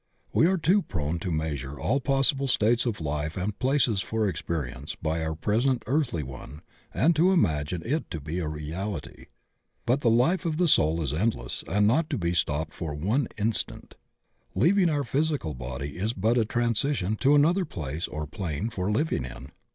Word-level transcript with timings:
We 0.33 0.47
are 0.47 0.57
too 0.57 0.81
prone 0.81 1.19
to 1.19 1.29
measure 1.29 1.79
all 1.79 1.99
possible 1.99 2.47
states 2.47 2.87
of 2.87 2.99
life 3.01 3.37
and 3.37 3.59
places 3.59 4.01
for 4.01 4.27
experience 4.27 4.95
by 4.95 5.23
our 5.23 5.35
present 5.35 5.83
earthly 5.85 6.23
one 6.23 6.63
and 6.91 7.15
to 7.15 7.31
imagine 7.31 7.83
it 7.85 8.09
to 8.09 8.19
be 8.19 8.39
a 8.39 8.47
reality. 8.47 9.27
But 9.85 10.01
the 10.01 10.09
life 10.09 10.43
of 10.43 10.57
the 10.57 10.67
soul 10.67 11.03
is 11.03 11.13
endless 11.13 11.63
and 11.67 11.85
not 11.85 12.09
to 12.09 12.17
be 12.17 12.33
stopped 12.33 12.73
for 12.73 12.95
one 12.95 13.27
instant. 13.37 13.93
Leav 14.55 14.81
ing 14.81 14.89
our 14.89 15.03
physical 15.03 15.53
body 15.53 15.97
is 15.97 16.13
but 16.13 16.35
a 16.35 16.45
transition 16.45 17.15
to 17.17 17.35
another 17.35 17.63
place 17.63 18.07
or 18.07 18.25
plane 18.25 18.71
for 18.71 18.89
living 18.91 19.23
in. 19.23 19.51